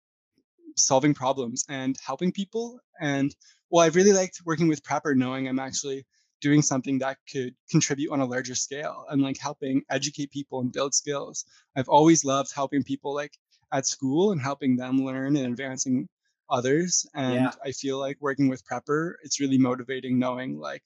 solving 0.76 1.14
problems 1.14 1.64
and 1.68 1.96
helping 2.04 2.32
people. 2.32 2.80
And 3.00 3.34
well, 3.70 3.84
I've 3.84 3.96
really 3.96 4.12
liked 4.12 4.40
working 4.44 4.68
with 4.68 4.82
Prepper, 4.82 5.16
knowing 5.16 5.48
I'm 5.48 5.58
actually 5.58 6.06
doing 6.40 6.62
something 6.62 6.98
that 6.98 7.18
could 7.30 7.54
contribute 7.70 8.10
on 8.10 8.20
a 8.20 8.24
larger 8.24 8.54
scale 8.54 9.04
and 9.10 9.20
like 9.20 9.38
helping 9.38 9.82
educate 9.90 10.30
people 10.30 10.60
and 10.60 10.72
build 10.72 10.94
skills. 10.94 11.44
I've 11.76 11.88
always 11.88 12.24
loved 12.24 12.54
helping 12.54 12.82
people 12.82 13.14
like 13.14 13.36
at 13.72 13.86
school 13.86 14.32
and 14.32 14.40
helping 14.40 14.76
them 14.76 15.04
learn 15.04 15.36
and 15.36 15.46
advancing 15.46 16.08
others. 16.50 17.06
And 17.14 17.34
yeah. 17.34 17.52
I 17.64 17.72
feel 17.72 17.98
like 17.98 18.16
working 18.20 18.48
with 18.48 18.64
Prepper, 18.64 19.14
it's 19.22 19.40
really 19.40 19.58
motivating 19.58 20.18
knowing 20.18 20.58
like, 20.58 20.82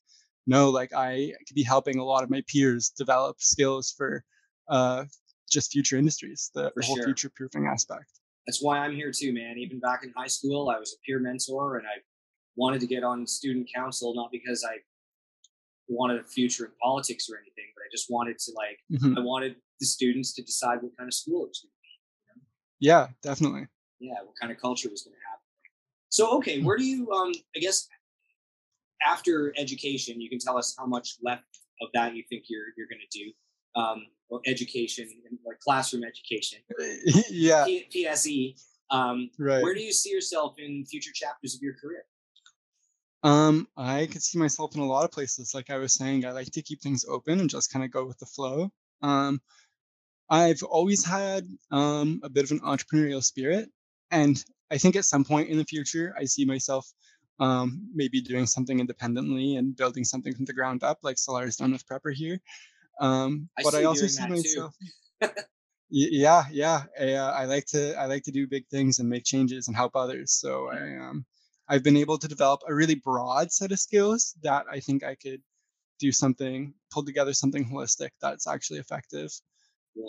no, 0.47 0.69
like 0.71 0.93
I 0.95 1.33
could 1.47 1.55
be 1.55 1.63
helping 1.63 1.99
a 1.99 2.05
lot 2.05 2.23
of 2.23 2.31
my 2.31 2.43
peers 2.47 2.91
develop 2.91 3.41
skills 3.41 3.95
for 3.97 4.23
uh, 4.69 5.05
just 5.51 5.73
future 5.73 5.97
industries, 5.97 6.51
the, 6.55 6.73
the 6.77 6.85
whole 6.85 6.97
sure. 6.97 7.05
future 7.05 7.31
proofing 7.35 7.67
aspect. 7.67 8.11
That's 8.47 8.63
why 8.63 8.79
I'm 8.79 8.95
here 8.95 9.11
too, 9.11 9.33
man. 9.33 9.57
Even 9.57 9.81
back 9.81 10.05
in 10.05 10.13
high 10.15 10.27
school, 10.27 10.69
I 10.69 10.79
was 10.79 10.93
a 10.93 11.01
peer 11.07 11.19
mentor 11.19 11.79
and 11.79 11.87
I 11.87 12.03
wanted 12.57 12.81
to 12.83 12.87
get 12.87 13.03
on 13.03 13.27
student 13.27 13.69
council, 13.75 14.15
not 14.15 14.31
because 14.31 14.65
I 14.65 14.77
wanted 15.89 16.21
a 16.21 16.25
future 16.25 16.67
in 16.67 16.73
politics 16.83 17.29
or 17.31 17.37
anything, 17.37 17.73
but 17.75 17.83
I 17.83 17.89
just 17.91 18.11
wanted 18.11 18.39
to 18.39 18.53
like, 18.55 18.79
mm-hmm. 18.93 19.19
I 19.19 19.23
wanted 19.23 19.57
the 19.81 19.87
students 19.87 20.35
to 20.35 20.43
decide 20.43 20.83
what 20.83 20.97
kind 20.99 21.09
of 21.09 21.15
school 21.15 21.45
it 21.45 21.49
was 21.49 21.67
yeah, 22.85 23.07
definitely. 23.23 23.67
Yeah, 23.99 24.17
what 24.25 24.35
kind 24.39 24.53
of 24.53 24.61
culture 24.61 24.91
was 24.91 25.03
going 25.03 25.15
to 25.15 25.21
happen. 25.27 25.47
So, 26.11 26.37
okay, 26.37 26.61
where 26.61 26.77
do 26.77 26.85
you, 26.85 27.11
um, 27.11 27.33
I 27.57 27.61
guess, 27.61 27.89
after 29.07 29.55
education, 29.57 30.21
you 30.21 30.29
can 30.29 30.39
tell 30.39 30.59
us 30.59 30.75
how 30.79 30.85
much 30.85 31.17
left 31.23 31.45
of 31.81 31.89
that 31.95 32.15
you 32.15 32.23
think 32.29 32.45
you're 32.49 32.67
you're 32.77 32.87
going 32.87 33.01
to 33.11 33.19
do. 33.19 33.33
Um, 33.75 34.07
well, 34.29 34.43
education, 34.47 35.09
like 35.47 35.59
classroom 35.61 36.05
education. 36.05 36.59
yeah. 37.31 37.65
P- 37.65 37.87
PSE. 37.91 38.55
Um, 38.91 39.31
right. 39.39 39.63
Where 39.63 39.75
do 39.75 39.83
you 39.83 39.93
see 39.93 40.11
yourself 40.11 40.55
in 40.59 40.85
future 40.85 41.11
chapters 41.15 41.55
of 41.55 41.63
your 41.63 41.75
career? 41.75 42.05
Um, 43.23 43.67
I 43.79 44.07
could 44.13 44.23
see 44.23 44.39
myself 44.39 44.75
in 44.75 44.83
a 44.83 44.87
lot 44.87 45.05
of 45.05 45.11
places. 45.11 45.55
Like 45.55 45.71
I 45.71 45.79
was 45.79 45.95
saying, 45.95 46.27
I 46.27 46.33
like 46.33 46.53
to 46.53 46.63
keep 46.63 46.83
things 46.83 47.07
open 47.09 47.41
and 47.41 47.49
just 47.49 47.73
kind 47.73 47.83
of 47.83 47.91
go 47.91 48.05
with 48.05 48.19
the 48.19 48.27
flow. 48.27 48.71
Um, 49.01 49.41
I've 50.31 50.63
always 50.63 51.05
had 51.05 51.49
um, 51.71 52.21
a 52.23 52.31
bit 52.31 52.45
of 52.45 52.51
an 52.51 52.61
entrepreneurial 52.61 53.23
spirit, 53.23 53.69
and 54.11 54.43
I 54.71 54.79
think 54.79 54.97
at 54.97 55.05
some 55.05 55.25
point 55.25 55.51
in 55.51 55.59
the 55.59 55.65
future, 55.65 56.15
I 56.19 56.25
see 56.25 56.45
myself 56.45 56.87
um, 57.41 57.89
maybe 57.95 58.21
doing 58.21 58.47
something 58.47 58.81
independently 58.81 59.57
and 59.57 59.77
building 59.77 60.05
something 60.05 60.35
from 60.35 60.45
the 60.45 60.53
ground 60.53 60.83
up, 60.83 60.99
like 61.03 61.19
Salar's 61.19 61.57
done 61.57 61.73
with 61.73 61.87
Prepper 61.87 62.15
here. 62.15 62.41
Um, 63.01 63.49
I 63.59 63.63
but 63.63 63.75
I 63.75 63.85
also 63.85 64.07
see 64.07 64.27
myself. 64.29 64.75
yeah, 65.91 66.45
yeah. 66.51 66.85
I, 66.99 67.13
uh, 67.13 67.33
I, 67.33 67.45
like 67.45 67.67
to 67.67 67.95
I 67.95 68.07
like 68.07 68.25
to 68.25 68.33
do 68.33 68.47
big 68.47 68.67
things 68.69 68.99
and 68.99 69.09
make 69.09 69.25
changes 69.25 69.69
and 69.69 69.77
help 69.77 69.97
others. 69.97 70.33
So 70.33 70.69
I 70.69 70.97
um, 70.97 71.25
I've 71.69 71.83
been 71.83 71.97
able 71.97 72.19
to 72.19 72.29
develop 72.29 72.61
a 72.67 72.75
really 72.75 72.95
broad 72.95 73.53
set 73.53 73.73
of 73.73 73.81
skills 73.81 74.35
that 74.43 74.67
I 74.71 74.81
think 74.81 75.03
I 75.03 75.17
could 75.17 75.43
do 75.99 76.13
something, 76.13 76.75
pull 76.93 77.05
together 77.05 77.33
something 77.33 77.69
holistic 77.69 78.11
that's 78.21 78.47
actually 78.47 78.79
effective. 78.79 79.31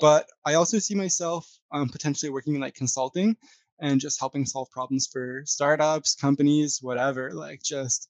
But 0.02 0.28
I 0.46 0.56
also 0.56 0.80
see 0.80 0.96
myself 0.96 1.48
um, 1.72 1.90
potentially 1.90 2.32
working 2.32 2.56
in 2.56 2.62
like 2.62 2.76
consulting 2.76 3.38
and 3.80 4.00
just 4.00 4.20
helping 4.20 4.46
solve 4.46 4.70
problems 4.72 5.08
for 5.12 5.44
startups, 5.46 6.16
companies, 6.16 6.80
whatever. 6.82 7.32
Like 7.32 7.62
just 7.64 8.10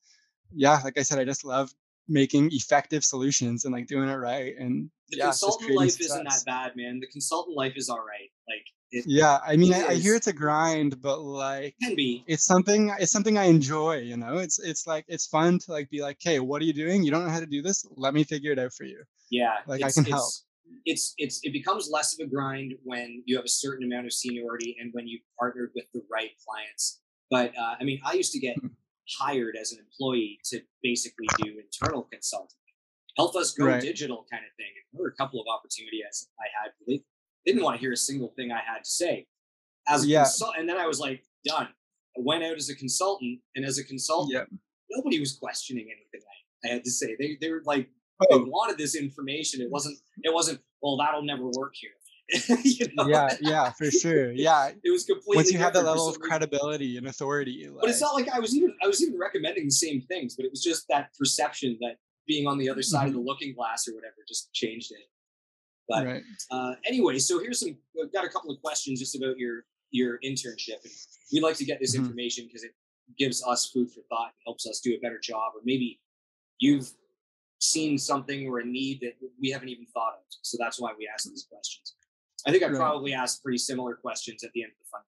yeah, 0.53 0.79
like 0.83 0.97
I 0.97 1.03
said, 1.03 1.19
I 1.19 1.25
just 1.25 1.45
love 1.45 1.71
making 2.07 2.49
effective 2.51 3.03
solutions 3.03 3.65
and 3.65 3.73
like 3.73 3.87
doing 3.87 4.09
it 4.09 4.13
right. 4.13 4.53
And 4.57 4.89
the 5.09 5.17
yeah, 5.17 5.25
consultant 5.25 5.75
life 5.75 5.91
success. 5.91 6.11
isn't 6.11 6.23
that 6.29 6.43
bad, 6.45 6.75
man. 6.75 6.99
The 6.99 7.07
consultant 7.07 7.57
life 7.57 7.73
is 7.75 7.89
all 7.89 7.99
right. 7.99 8.29
Like 8.47 8.65
it, 8.91 9.05
yeah, 9.07 9.39
I 9.45 9.55
mean, 9.57 9.73
I, 9.73 9.87
I, 9.87 9.93
hear 9.95 10.15
it's 10.15 10.27
a 10.27 10.33
grind, 10.33 11.01
but 11.01 11.19
like 11.19 11.75
can 11.81 11.95
be. 11.95 12.23
It's 12.27 12.45
something. 12.45 12.93
It's 12.99 13.11
something 13.11 13.37
I 13.37 13.45
enjoy. 13.45 13.97
You 13.97 14.17
know, 14.17 14.37
it's 14.37 14.59
it's 14.59 14.87
like 14.87 15.05
it's 15.07 15.25
fun 15.25 15.59
to 15.59 15.71
like 15.71 15.89
be 15.89 16.01
like, 16.01 16.17
hey, 16.21 16.39
what 16.39 16.61
are 16.61 16.65
you 16.65 16.73
doing? 16.73 17.03
You 17.03 17.11
don't 17.11 17.25
know 17.25 17.31
how 17.31 17.39
to 17.39 17.45
do 17.45 17.61
this? 17.61 17.85
Let 17.95 18.13
me 18.13 18.23
figure 18.23 18.51
it 18.51 18.59
out 18.59 18.73
for 18.73 18.83
you. 18.83 19.03
Yeah, 19.29 19.55
like 19.67 19.83
I 19.83 19.91
can 19.91 20.05
help 20.05 20.31
it's 20.85 21.13
it's 21.17 21.39
it 21.43 21.51
becomes 21.51 21.89
less 21.91 22.13
of 22.17 22.25
a 22.25 22.29
grind 22.29 22.73
when 22.83 23.23
you 23.25 23.35
have 23.35 23.45
a 23.45 23.49
certain 23.49 23.85
amount 23.85 24.05
of 24.05 24.13
seniority 24.13 24.75
and 24.79 24.91
when 24.93 25.07
you've 25.07 25.21
partnered 25.39 25.71
with 25.75 25.85
the 25.93 26.01
right 26.11 26.31
clients. 26.47 27.01
But 27.31 27.57
uh, 27.57 27.75
I 27.79 27.83
mean, 27.83 27.99
I 28.05 28.13
used 28.13 28.31
to 28.33 28.39
get 28.39 28.55
hired 29.19 29.55
as 29.59 29.71
an 29.71 29.79
employee 29.79 30.39
to 30.45 30.61
basically 30.83 31.27
do 31.37 31.59
internal 31.59 32.03
consulting, 32.11 32.57
help 33.17 33.35
us 33.35 33.51
go 33.53 33.65
Right. 33.65 33.81
digital 33.81 34.25
kind 34.31 34.43
of 34.43 34.51
thing. 34.57 34.67
And 34.75 34.83
there 34.99 35.03
were 35.03 35.09
a 35.09 35.15
couple 35.15 35.39
of 35.41 35.47
opportunities 35.51 36.27
I 36.39 36.47
had. 36.63 36.71
They, 36.87 37.03
didn't 37.45 37.61
want 37.63 37.75
to 37.75 37.79
hear 37.79 37.91
a 37.91 37.97
single 37.97 38.29
thing 38.35 38.51
I 38.51 38.61
had 38.65 38.83
to 38.83 38.89
say. 38.89 39.27
As 39.87 40.03
a 40.03 40.07
Yeah. 40.07 40.23
consult, 40.23 40.55
and 40.57 40.67
then 40.67 40.77
I 40.77 40.87
was 40.87 40.99
like, 40.99 41.23
done. 41.43 41.67
I 42.17 42.21
went 42.21 42.43
out 42.43 42.55
as 42.57 42.69
a 42.69 42.75
consultant, 42.75 43.39
and 43.55 43.63
as 43.63 43.77
a 43.77 43.83
consultant, 43.83 44.33
Yep. 44.33 44.49
nobody 44.89 45.19
was 45.19 45.33
questioning 45.37 45.85
anything 45.85 46.21
I, 46.27 46.67
I 46.67 46.73
had 46.73 46.83
to 46.83 46.89
say. 46.89 47.15
They 47.19 47.37
they 47.39 47.51
were 47.51 47.61
like 47.65 47.87
they 48.21 48.27
Oh, 48.31 48.45
wanted 48.45 48.77
this 48.77 48.95
information. 48.95 49.61
It 49.61 49.69
wasn't. 49.69 49.97
It 50.23 50.33
wasn't. 50.33 50.59
Well, 50.81 50.97
that'll 50.97 51.23
never 51.23 51.45
work 51.57 51.73
here. 51.75 51.91
you 52.63 52.87
know? 52.95 53.07
yeah, 53.07 53.35
yeah, 53.39 53.71
for 53.71 53.91
sure. 53.91 54.31
Yeah. 54.31 54.69
It 54.83 54.91
was 54.91 55.03
completely. 55.03 55.35
Once 55.37 55.51
you 55.51 55.59
have 55.59 55.73
that 55.73 55.83
level 55.85 56.09
of 56.09 56.19
credibility 56.19 56.97
and 56.97 57.07
authority, 57.07 57.67
But 57.79 57.89
it's 57.89 58.01
not 58.01 58.13
like 58.15 58.29
I 58.29 58.39
was 58.39 58.55
even. 58.55 58.75
I 58.83 58.87
was 58.87 59.01
even 59.03 59.19
recommending 59.19 59.65
the 59.65 59.71
same 59.71 60.01
things, 60.01 60.35
but 60.35 60.45
it 60.45 60.51
was 60.51 60.63
just 60.63 60.87
that 60.89 61.09
perception 61.19 61.77
that 61.81 61.97
being 62.27 62.47
on 62.47 62.57
the 62.57 62.69
other 62.69 62.81
side 62.81 63.03
of 63.07 63.13
Mm-hmm. 63.13 63.19
the 63.19 63.25
looking 63.25 63.53
glass 63.53 63.87
or 63.87 63.93
whatever 63.93 64.15
just 64.27 64.51
changed 64.53 64.91
it. 64.91 65.05
But 65.87 66.05
right. 66.07 66.23
uh, 66.49 66.73
anyway, 66.87 67.19
so 67.19 67.39
here's 67.39 67.59
some. 67.59 67.77
I've 68.01 68.11
got 68.11 68.25
a 68.25 68.29
couple 68.29 68.49
of 68.51 68.59
questions 68.61 68.99
just 68.99 69.15
about 69.15 69.37
your 69.37 69.65
your 69.91 70.17
internship, 70.25 70.81
and 70.83 70.91
we'd 71.31 71.43
like 71.43 71.57
to 71.57 71.65
get 71.65 71.79
this 71.79 71.95
Mhm. 71.95 71.99
information 71.99 72.45
because 72.47 72.63
it 72.63 72.71
gives 73.19 73.43
us 73.45 73.69
food 73.69 73.91
for 73.91 74.01
thought 74.09 74.29
and 74.33 74.41
helps 74.45 74.65
us 74.67 74.79
do 74.79 74.95
a 74.95 74.99
better 74.99 75.19
job. 75.19 75.51
Or 75.55 75.61
maybe 75.63 76.01
you've 76.59 76.91
seen 77.71 77.97
something 77.97 78.47
or 78.47 78.59
a 78.59 78.65
need 78.65 78.99
that 79.01 79.13
we 79.41 79.49
haven't 79.49 79.69
even 79.69 79.85
thought 79.87 80.13
of. 80.15 80.23
So 80.41 80.57
that's 80.59 80.79
why 80.79 80.91
we 80.97 81.07
ask 81.11 81.25
these 81.29 81.45
questions. 81.49 81.95
I 82.47 82.51
think 82.51 82.63
I 82.63 82.67
Right. 82.67 82.75
probably 82.77 83.13
asked 83.13 83.43
pretty 83.43 83.57
similar 83.57 83.95
questions 83.95 84.43
at 84.43 84.51
the 84.53 84.63
end 84.63 84.71
of 84.71 84.77
the 84.79 84.89
fund 84.91 85.03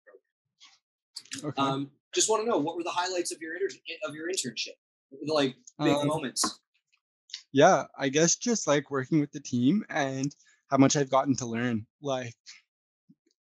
program. 1.44 1.52
Okay. 1.52 1.62
Um, 1.62 1.92
just 2.16 2.30
want 2.30 2.44
to 2.44 2.50
know 2.50 2.58
what 2.58 2.76
were 2.78 2.84
the 2.84 2.90
highlights 2.90 3.32
of 3.32 3.40
your 3.42 3.54
inter- 3.56 3.76
of 4.08 4.16
your 4.16 4.28
internship? 4.30 4.74
What 5.10 5.22
were 5.22 5.28
the, 5.28 5.34
like 5.34 5.56
big 5.80 5.96
Um, 5.96 6.08
moments. 6.08 6.60
yeah 7.54 7.84
i 7.98 8.10
guess 8.10 8.36
just 8.36 8.68
like 8.68 8.90
working 8.92 9.20
with 9.22 9.32
the 9.32 9.40
team 9.40 9.86
and 9.90 10.36
how 10.70 10.78
much 10.78 10.96
i've 10.98 11.10
gotten 11.10 11.36
to 11.38 11.46
learn 11.46 11.86
like 12.02 12.34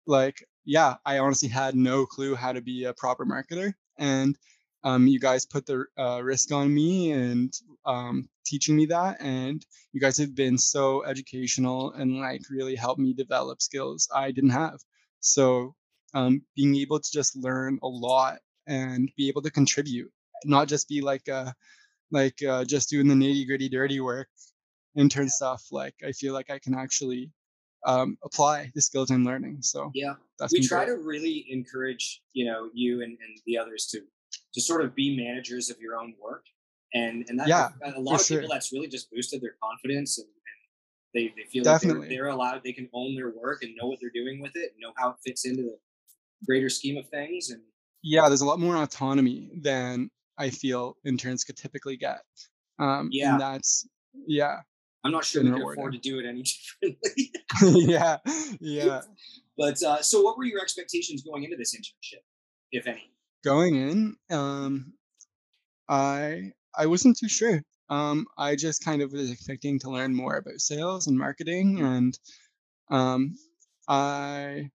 like 0.07 0.37
yeah 0.65 0.95
i 1.05 1.17
honestly 1.19 1.49
had 1.49 1.75
no 1.75 2.05
clue 2.05 2.35
how 2.35 2.51
to 2.53 2.61
be 2.61 2.85
a 2.85 2.93
proper 2.93 3.25
marketer 3.25 3.73
and 3.97 4.37
um, 4.85 5.07
you 5.07 5.19
guys 5.19 5.45
put 5.45 5.65
the 5.65 5.83
uh, 5.97 6.21
risk 6.23 6.53
on 6.53 6.73
me 6.73 7.11
and 7.11 7.51
um, 7.85 8.29
teaching 8.49 8.75
me 8.75 8.85
that 8.87 9.21
and 9.21 9.65
you 9.93 10.01
guys 10.01 10.17
have 10.17 10.33
been 10.35 10.57
so 10.57 11.03
educational 11.05 11.93
and 11.93 12.19
like 12.19 12.41
really 12.49 12.75
helped 12.75 12.99
me 12.99 13.13
develop 13.13 13.61
skills 13.61 14.07
i 14.15 14.31
didn't 14.31 14.49
have 14.49 14.79
so 15.19 15.75
um, 16.15 16.41
being 16.55 16.75
able 16.75 16.99
to 16.99 17.11
just 17.11 17.35
learn 17.35 17.77
a 17.83 17.87
lot 17.87 18.39
and 18.65 19.11
be 19.15 19.27
able 19.27 19.43
to 19.43 19.51
contribute 19.51 20.11
not 20.45 20.67
just 20.67 20.87
be 20.89 21.01
like 21.01 21.27
a 21.27 21.53
like 22.11 22.41
uh, 22.43 22.63
just 22.65 22.89
doing 22.89 23.07
the 23.07 23.13
nitty 23.13 23.45
gritty 23.45 23.69
dirty 23.69 23.99
work 23.99 24.27
intern 24.95 25.29
stuff 25.29 25.63
like 25.71 25.93
i 26.07 26.11
feel 26.11 26.33
like 26.33 26.49
i 26.49 26.57
can 26.57 26.73
actually 26.73 27.31
um, 27.85 28.17
apply 28.23 28.71
the 28.73 28.81
skills 28.81 29.11
i'm 29.11 29.23
learning 29.23 29.57
so 29.61 29.91
Yeah. 29.93 30.15
that's 30.39 30.51
we 30.53 30.67
try 30.67 30.85
great. 30.85 30.97
to 30.97 31.03
really 31.03 31.45
encourage 31.49 32.21
you 32.33 32.45
know 32.45 32.69
you 32.73 33.03
and, 33.03 33.11
and 33.11 33.37
the 33.45 33.57
others 33.57 33.85
to 33.91 33.99
to 34.53 34.61
sort 34.61 34.83
of 34.83 34.95
be 34.95 35.15
managers 35.15 35.69
of 35.69 35.77
your 35.79 35.95
own 36.01 36.15
work 36.21 36.45
and 36.93 37.25
and 37.29 37.39
that 37.39 37.47
Yeah, 37.47 37.69
a 37.95 37.99
lot 37.99 38.19
of 38.21 38.27
people 38.27 38.41
sure. 38.41 38.47
that's 38.49 38.71
really 38.73 38.87
just 38.87 39.11
boosted 39.11 39.41
their 39.41 39.55
confidence 39.61 40.17
and, 40.17 40.27
and 40.27 40.33
they, 41.13 41.33
they 41.35 41.47
feel 41.49 41.63
like 41.63 41.81
Definitely. 41.81 42.07
they're, 42.07 42.17
they're 42.25 42.27
allowed 42.27 42.61
they 42.63 42.73
can 42.73 42.89
own 42.93 43.15
their 43.15 43.29
work 43.31 43.63
and 43.63 43.75
know 43.75 43.87
what 43.87 43.99
they're 44.01 44.11
doing 44.13 44.41
with 44.41 44.55
it 44.55 44.71
and 44.73 44.79
know 44.79 44.93
how 44.97 45.09
it 45.11 45.15
fits 45.25 45.45
into 45.45 45.63
the 45.63 45.77
greater 46.45 46.69
scheme 46.69 46.97
of 46.97 47.07
things 47.09 47.49
and 47.49 47.61
yeah 48.03 48.27
there's 48.27 48.41
a 48.41 48.45
lot 48.45 48.59
more 48.59 48.77
autonomy 48.77 49.51
than 49.61 50.09
i 50.37 50.49
feel 50.49 50.95
interns 51.05 51.43
could 51.43 51.57
typically 51.57 51.97
get 51.97 52.21
um 52.79 53.09
Yeah. 53.11 53.33
and 53.33 53.41
that's 53.41 53.87
yeah 54.25 54.59
i'm 55.03 55.11
not 55.11 55.25
sure 55.25 55.43
they 55.43 55.49
can 55.49 55.61
afford 55.61 55.91
to 55.93 55.99
do 55.99 56.17
it 56.19 56.25
any 56.25 56.43
differently 56.81 57.31
yeah 57.93 58.17
yeah 58.61 59.01
but 59.57 59.81
uh, 59.83 60.01
so 60.01 60.21
what 60.21 60.37
were 60.37 60.45
your 60.45 60.61
expectations 60.61 61.23
going 61.23 61.43
into 61.43 61.57
this 61.57 61.75
internship 61.75 62.21
if 62.71 62.87
any 62.87 63.11
going 63.43 63.75
in 63.75 64.15
um 64.31 64.93
i 65.89 66.51
i 66.77 66.85
wasn't 66.85 67.17
too 67.17 67.29
sure 67.29 67.61
um 67.89 68.25
i 68.37 68.55
just 68.55 68.83
kind 68.83 69.01
of 69.01 69.11
was 69.11 69.31
expecting 69.31 69.79
to 69.79 69.89
learn 69.89 70.15
more 70.15 70.37
about 70.37 70.59
sales 70.59 71.07
and 71.07 71.17
marketing 71.17 71.79
and 71.79 72.19
um 72.91 73.35
i 73.89 74.69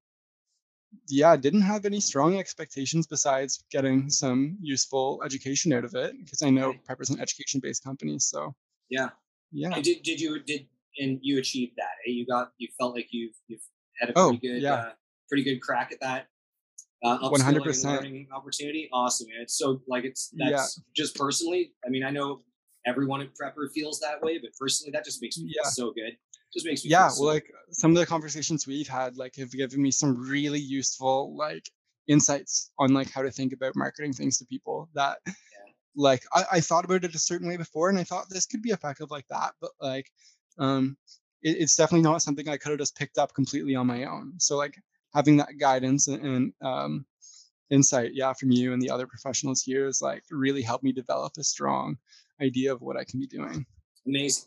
yeah 1.07 1.35
didn't 1.35 1.61
have 1.61 1.85
any 1.85 1.99
strong 1.99 2.37
expectations 2.37 3.07
besides 3.07 3.63
getting 3.71 4.09
some 4.09 4.57
useful 4.61 5.21
education 5.25 5.73
out 5.73 5.83
of 5.85 5.95
it 5.95 6.15
because 6.23 6.41
i 6.41 6.49
know 6.49 6.73
Okay. 6.73 6.79
prepper's 6.85 7.09
an 7.09 7.19
education 7.19 7.59
based 7.61 7.83
company 7.83 8.19
so 8.19 8.53
yeah 8.89 9.09
yeah 9.51 9.75
And 9.75 9.83
did, 9.83 10.03
did 10.03 10.19
you 10.21 10.39
did 10.43 10.67
and 10.99 11.19
you 11.21 11.39
achieved 11.39 11.73
that? 11.77 11.93
Eh? 12.07 12.11
You 12.11 12.25
got 12.25 12.53
you 12.57 12.69
felt 12.77 12.95
like 12.95 13.07
you've 13.11 13.35
you've 13.47 13.63
had 13.99 14.09
a 14.09 14.13
Oh, 14.15 14.25
pretty 14.25 14.39
good 14.39 14.63
yeah. 14.63 14.71
uh, 14.71 14.93
pretty 15.29 15.43
good 15.43 15.61
crack 15.61 15.91
at 15.91 15.99
that 16.01 16.27
uh, 17.03 17.19
upskilling 17.19 17.61
100%. 17.63 17.83
learning 17.85 18.27
opportunity. 18.33 18.89
Awesome, 18.93 19.27
and 19.33 19.41
it's 19.41 19.57
so 19.57 19.81
like 19.87 20.05
it's 20.05 20.31
Yeah. 20.33 20.51
that's 20.51 20.81
just 20.95 21.15
personally. 21.15 21.73
I 21.85 21.89
mean, 21.89 22.03
I 22.03 22.09
know 22.09 22.41
everyone 22.85 23.21
at 23.21 23.29
Prepper 23.35 23.71
feels 23.73 23.99
that 23.99 24.21
way, 24.21 24.37
but 24.37 24.51
personally, 24.59 24.91
that 24.91 25.05
just 25.05 25.21
makes 25.21 25.37
me 25.37 25.53
feel 25.53 25.71
so 25.71 25.91
good. 25.91 26.17
Just 26.53 26.65
makes 26.65 26.83
me 26.83 26.91
yeah 26.91 27.07
feel 27.07 27.15
so 27.15 27.23
well 27.23 27.33
like 27.33 27.51
some 27.71 27.91
of 27.91 27.97
the 27.97 28.05
conversations 28.05 28.67
we've 28.67 28.87
had 28.87 29.17
like 29.17 29.35
have 29.35 29.51
given 29.51 29.81
me 29.81 29.89
some 29.91 30.15
really 30.15 30.59
useful 30.59 31.35
like 31.35 31.67
insights 32.07 32.71
on 32.77 32.93
like 32.93 33.11
how 33.11 33.21
to 33.21 33.31
think 33.31 33.53
about 33.53 33.75
marketing 33.75 34.13
things 34.13 34.37
to 34.37 34.45
people 34.45 34.89
that 34.93 35.17
like 35.95 36.23
I, 36.33 36.43
I 36.53 36.59
thought 36.59 36.85
about 36.85 37.03
it 37.03 37.15
a 37.15 37.19
certain 37.19 37.47
way 37.47 37.57
before 37.57 37.89
and 37.89 37.97
i 37.97 38.03
thought 38.03 38.29
this 38.29 38.45
could 38.45 38.61
be 38.61 38.71
effective 38.71 39.09
like 39.11 39.27
that 39.29 39.53
but 39.61 39.71
like 39.79 40.11
um 40.59 40.97
it, 41.41 41.57
it's 41.59 41.75
definitely 41.75 42.03
not 42.03 42.21
something 42.21 42.47
i 42.49 42.57
could 42.57 42.71
have 42.71 42.79
just 42.79 42.97
picked 42.97 43.17
up 43.17 43.33
completely 43.33 43.75
on 43.75 43.87
my 43.87 44.05
own 44.05 44.33
so 44.37 44.57
like 44.57 44.75
having 45.13 45.37
that 45.37 45.57
guidance 45.59 46.07
and, 46.07 46.23
and 46.25 46.53
um 46.61 47.05
insight 47.69 48.11
yeah 48.13 48.33
from 48.33 48.51
you 48.51 48.73
and 48.73 48.81
the 48.81 48.89
other 48.89 49.07
professionals 49.07 49.61
here 49.61 49.87
is 49.87 50.01
like 50.01 50.23
really 50.29 50.61
helped 50.61 50.83
me 50.83 50.91
develop 50.91 51.33
a 51.37 51.43
strong 51.43 51.97
idea 52.41 52.71
of 52.71 52.81
what 52.81 52.97
i 52.97 53.03
can 53.03 53.19
be 53.19 53.27
doing 53.27 53.65
Amazing. 54.05 54.45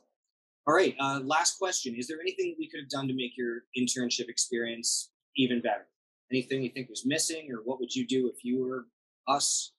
All 0.67 0.75
right. 0.75 0.95
Uh, 0.99 1.21
last 1.25 1.59
question. 1.59 1.95
Is 1.97 2.09
there 2.09 2.21
anything 2.21 2.57
we 2.59 2.69
could 2.69 2.81
have 2.81 2.89
done 2.89 3.09
to 3.09 3.15
make 3.15 3.37
your 3.37 3.63
internship 3.79 4.29
experience 4.29 5.11
even 5.37 5.63
better? 5.63 5.87
Anything 6.31 6.63
you 6.63 6.71
think 6.71 6.89
was 6.89 7.07
missing, 7.07 7.49
or 7.53 7.63
what 7.65 7.79
would 7.79 7.95
you 7.95 8.07
do 8.07 8.29
if 8.29 8.45
you 8.45 8.65
were 8.65 8.87
us? 9.29 9.73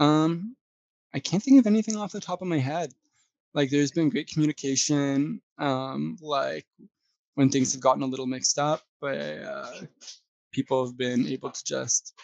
Um, 0.00 0.54
I 1.14 1.18
can't 1.18 1.42
think 1.42 1.58
of 1.58 1.66
anything 1.66 1.96
off 1.96 2.12
the 2.12 2.20
top 2.20 2.42
of 2.42 2.48
my 2.48 2.58
head. 2.58 2.92
Like, 3.54 3.70
there's 3.70 3.90
been 3.90 4.10
great 4.10 4.28
communication. 4.28 5.40
Um, 5.58 6.18
like 6.20 6.66
when 7.34 7.48
things 7.48 7.72
have 7.72 7.80
gotten 7.80 8.02
a 8.02 8.06
little 8.06 8.26
mixed 8.26 8.58
up, 8.58 8.82
but 9.00 9.16
uh, 9.18 9.72
people 10.52 10.84
have 10.86 10.96
been 10.96 11.26
able 11.26 11.50
to 11.50 11.64
just 11.64 12.14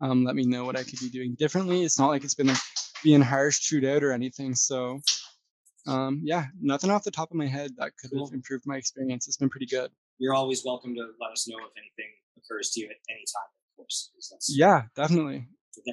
um, 0.00 0.24
let 0.24 0.34
me 0.34 0.44
know 0.44 0.64
what 0.64 0.76
I 0.78 0.82
could 0.82 0.98
be 1.00 1.08
doing 1.10 1.34
differently. 1.38 1.84
It's 1.84 1.98
not 1.98 2.08
like 2.08 2.24
it's 2.24 2.34
been 2.34 2.48
like 2.48 2.58
being 3.04 3.20
harsh, 3.20 3.60
chewed 3.60 3.84
out, 3.84 4.02
or 4.02 4.12
anything. 4.12 4.54
So, 4.54 5.00
um, 5.86 6.20
yeah, 6.24 6.46
nothing 6.60 6.90
off 6.90 7.04
the 7.04 7.10
top 7.10 7.30
of 7.30 7.36
my 7.36 7.46
head 7.46 7.72
that 7.78 7.92
could 8.00 8.10
have 8.18 8.32
improved 8.32 8.64
my 8.66 8.76
experience. 8.76 9.28
It's 9.28 9.36
been 9.36 9.50
pretty 9.50 9.66
good. 9.66 9.90
You're 10.18 10.34
always 10.34 10.62
welcome 10.64 10.94
to 10.94 11.00
let 11.20 11.32
us 11.32 11.48
know 11.48 11.56
if 11.58 11.72
anything 11.76 12.10
occurs 12.38 12.70
to 12.72 12.80
you 12.80 12.86
at 12.86 12.96
any 13.10 13.24
time, 13.34 13.50
of 13.72 13.76
course. 13.76 14.10
Yeah, 14.48 14.82
definitely, 14.94 15.48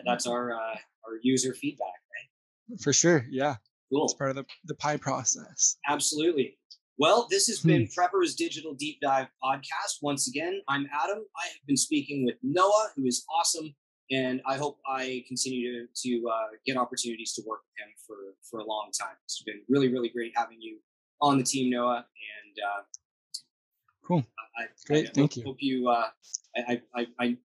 that's 0.06 0.28
our 0.28 0.54
uh, 0.54 0.76
our 1.06 1.20
user 1.24 1.54
feedback. 1.54 1.88
Right? 1.88 2.82
For 2.82 2.94
sure. 2.94 3.26
Yeah, 3.30 3.56
Cool. 3.92 4.06
it's 4.06 4.14
part 4.14 4.30
of 4.30 4.36
the 4.36 4.46
the 4.66 4.76
pie 4.76 4.98
process. 4.98 5.78
Absolutely. 5.88 6.58
Well, 7.00 7.28
this 7.32 7.48
has 7.48 7.62
been 7.62 7.84
Hmm. 7.84 7.94
Prepper's 7.98 8.36
Digital 8.36 8.74
Deep 8.74 9.00
Dive 9.02 9.28
podcast. 9.42 10.02
Once 10.02 10.28
again, 10.28 10.62
I'm 10.68 10.86
Adam. 10.94 11.20
I 11.38 11.46
have 11.48 11.66
been 11.66 11.78
speaking 11.78 12.26
with 12.26 12.36
Noah, 12.44 12.90
who 12.94 13.06
is 13.06 13.26
awesome, 13.34 13.74
and 14.12 14.42
I 14.46 14.58
hope 14.58 14.80
I 14.86 15.24
continue 15.26 15.88
to 15.88 15.88
to 16.10 16.28
uh, 16.30 16.48
get 16.66 16.76
opportunities 16.76 17.32
to 17.36 17.44
work 17.48 17.62
with 17.64 17.86
him 17.88 17.94
for 18.06 18.36
for 18.50 18.60
a 18.60 18.66
long 18.66 18.92
time. 19.00 19.16
It's 19.24 19.42
been 19.44 19.62
really 19.70 19.88
really 19.88 20.10
great 20.10 20.34
having 20.36 20.62
you 20.62 20.80
on 21.22 21.38
the 21.38 21.44
team, 21.46 21.70
Noah, 21.70 22.06
and 22.06 22.66
uh, 22.68 22.82
Cool. 24.06 24.26
I, 24.58 24.66
Great, 24.88 25.10
I 25.10 25.12
thank 25.14 25.32
hope, 25.32 25.38
you. 25.38 25.44
Hope 25.46 25.58
you. 25.60 25.90
Uh, 25.90 26.10
I, 26.58 26.82
I, 26.96 27.02
I, 27.02 27.08
I, 27.22 27.38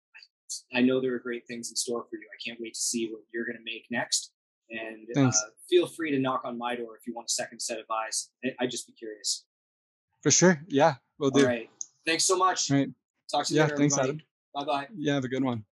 I 0.73 0.81
know 0.81 0.99
there 0.99 1.13
are 1.13 1.19
great 1.19 1.45
things 1.47 1.69
in 1.69 1.75
store 1.75 2.05
for 2.09 2.15
you. 2.15 2.25
I 2.25 2.39
can't 2.43 2.59
wait 2.59 2.73
to 2.73 2.79
see 2.79 3.09
what 3.11 3.21
you're 3.31 3.45
going 3.45 3.57
to 3.57 3.63
make 3.63 3.85
next. 3.91 4.32
And 4.73 5.27
uh, 5.27 5.31
feel 5.69 5.87
free 5.87 6.11
to 6.11 6.19
knock 6.19 6.41
on 6.45 6.57
my 6.57 6.75
door 6.75 6.97
if 6.99 7.05
you 7.07 7.13
want 7.13 7.27
a 7.29 7.33
second 7.33 7.59
set 7.59 7.79
of 7.79 7.85
eyes. 7.91 8.29
I, 8.43 8.49
I'd 8.61 8.71
just 8.71 8.87
be 8.87 8.93
curious. 8.93 9.45
For 10.21 10.31
sure. 10.31 10.61
Yeah, 10.67 10.95
we'll 11.19 11.29
do. 11.31 11.41
All 11.41 11.47
right. 11.47 11.69
Thanks 12.05 12.23
so 12.23 12.37
much. 12.37 12.71
All 12.71 12.77
right. 12.77 12.89
Talk 13.31 13.45
to 13.45 13.53
you 13.53 13.59
Yeah, 13.59 13.65
later, 13.65 13.77
thanks, 13.77 13.97
everybody. 13.97 14.25
Adam. 14.55 14.65
Bye 14.67 14.73
bye. 14.73 14.87
Yeah, 14.95 15.15
have 15.15 15.23
a 15.23 15.27
good 15.27 15.43
one. 15.43 15.65